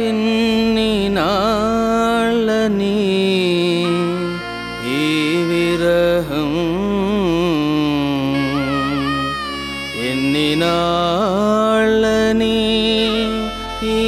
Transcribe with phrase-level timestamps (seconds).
[0.00, 2.96] ఎన్ని నాళ్ళని
[4.94, 5.04] ఈ
[5.50, 6.52] విరహం
[10.08, 12.58] ఎన్ని నాళ్ళని
[13.92, 13.98] ఈ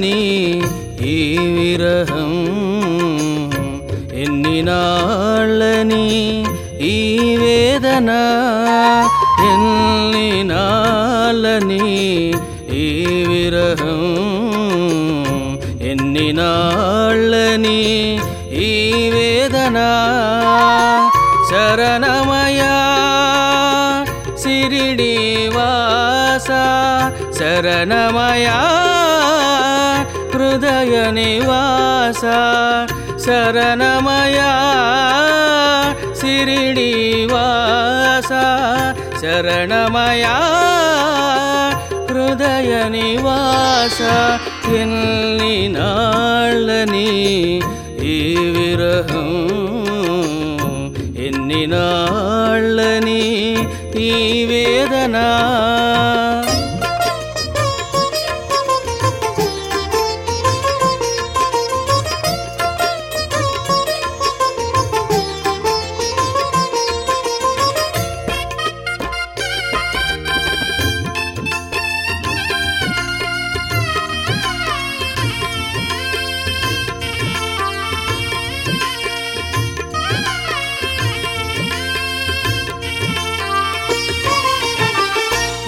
[0.00, 0.16] നീ
[1.10, 1.12] ഈ
[1.54, 2.32] വിരഹം
[4.22, 6.04] എന്നിനാളനി
[6.88, 6.90] ഈ
[7.42, 8.10] വേദന
[10.32, 11.80] എന്നിനാളനി
[12.80, 12.82] ഈ
[13.30, 14.02] വിരഹം
[15.90, 17.80] എന്നിനാളനി
[18.62, 18.68] ഈ
[19.14, 19.78] വേദന
[21.50, 22.60] ശരണമയ
[24.42, 26.48] ശിരിടിവാസ
[27.40, 28.58] ശരണമയാ
[31.10, 32.22] నివాస
[33.24, 34.52] శరణమయా
[36.20, 38.30] సిరిడివాస
[39.22, 40.36] శరణమయా
[42.10, 44.00] హృదయ నివాస
[44.80, 47.10] ఎన్ని నాళ్ళని
[48.12, 48.16] ఈ
[48.54, 49.30] విరహం.
[51.26, 53.22] ఎన్ని నాళ్ళని
[54.00, 55.79] ఈ వేదనా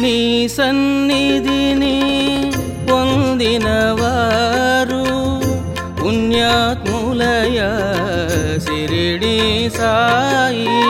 [0.00, 1.96] నీ సన్నిధిని
[2.90, 3.68] పొందిన
[4.00, 5.04] వారు
[6.02, 7.58] పుణ్యాత్ములయ
[8.58, 10.82] సిరిడి సాయి.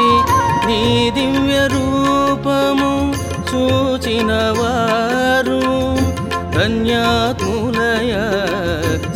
[0.66, 3.12] నీ దివ్య రూపము
[3.50, 5.60] చూచిన వారు
[6.58, 8.12] ధన్యాత్ములయ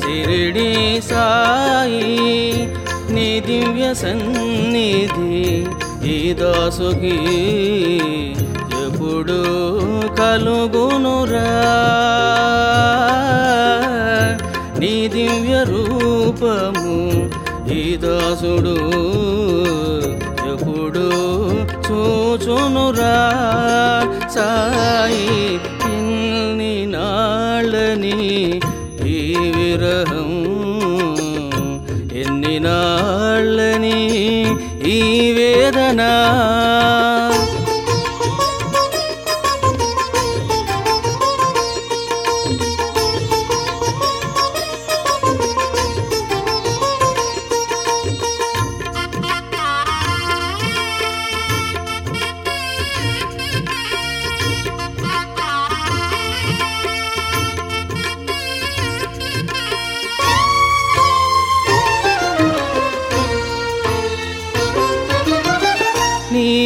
[0.00, 2.66] సిరిడి సాయి.
[3.10, 5.66] నీ దివ్య సన్నిధి
[6.10, 7.16] ఈ దాసుకి
[8.86, 9.73] ఎప్పుడు
[10.24, 11.48] కలుగునురా.
[14.78, 16.94] నీ దివ్య రూపము
[17.72, 18.76] ఈ దాసుడు
[20.52, 21.06] ఎప్పుడు
[21.86, 23.16] చూచునురా.
[24.34, 25.54] సాయి
[25.94, 28.18] ఇన్ని నాళ్ళని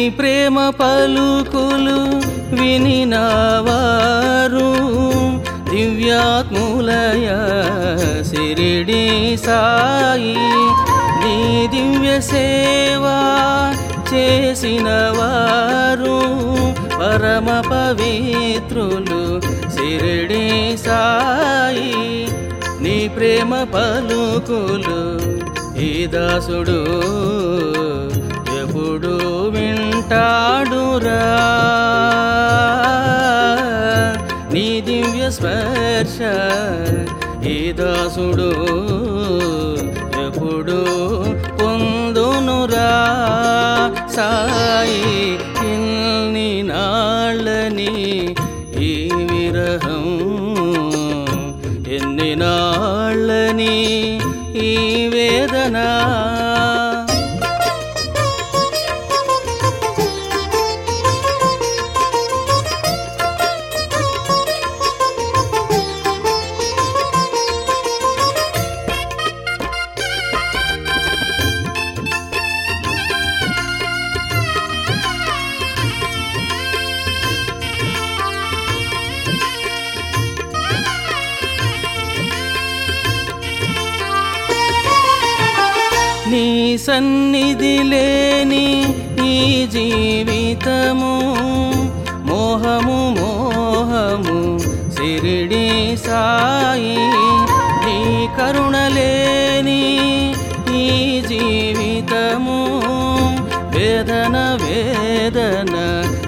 [0.09, 2.25] ప్రేమ పలుకులు
[2.55, 3.69] వినినవారు.
[5.69, 7.27] దివ్యాత్ములయ
[8.23, 10.35] సిరిడి సాయి
[11.21, 13.45] నీ దివ్య సేవా
[14.13, 16.19] చేసిన వారు
[16.99, 22.25] పరమ పవిత్రులు సిరిడి సాయి
[22.81, 25.19] నీ ప్రేమ పలుకులు
[25.79, 26.79] ఈ దాసుడు
[30.08, 31.22] వింటాడురా
[34.52, 36.18] నీ దివ్య స్పర్శ
[37.48, 38.50] ఈ దాసుడు
[40.24, 40.78] ఎప్పుడు
[41.58, 42.90] పొందునురా
[44.16, 45.02] సాయి
[45.72, 47.92] ఇన్ని నాళ్ళని
[48.84, 48.94] ఈ
[49.30, 50.06] విరహం
[51.96, 52.67] ఎన్ని నాళ్ళని
[86.31, 88.85] నీ సన్నిధి లేని
[89.21, 91.13] నీ జీవితము
[92.25, 94.59] మోహము మోహము
[94.89, 96.97] సిరిడి సాయి.
[97.85, 99.83] నీ కరుణ లేని
[100.71, 102.59] నీ జీవితము
[103.77, 105.75] వేదన వేదన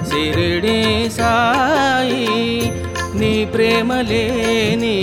[0.04, 2.72] సిరిడి సాయి.
[3.14, 4.98] నీ ప్రేమ లేని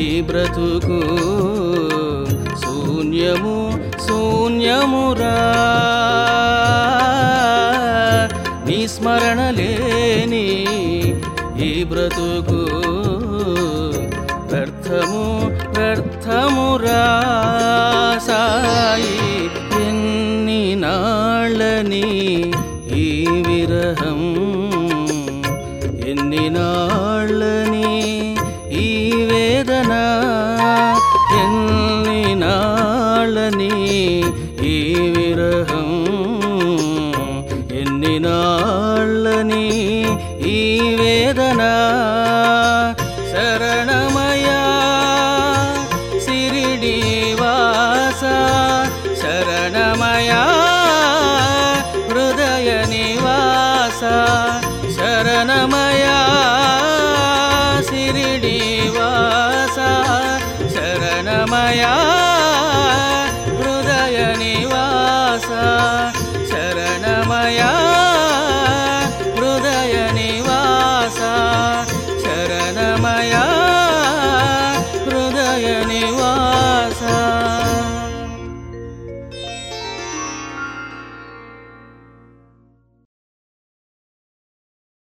[0.00, 1.00] ఈ బ్రతుకు
[3.03, 3.55] శూన్యము
[4.03, 5.35] శూన్యమురా
[8.67, 10.45] నీ స్మరణ లేని
[11.61, 12.61] ఈ బ్రతుకు
[14.51, 15.23] వ్యర్థము
[15.75, 17.01] వ్యర్థమురా
[18.27, 19.17] సాయి
[19.81, 22.05] ఎన్ని నాళ్ళని
[23.01, 23.09] ఈ
[23.47, 24.21] విరహం
[26.11, 27.91] ఎన్ని నాళ్ళని
[28.79, 28.89] ఈ
[29.29, 29.93] వేదన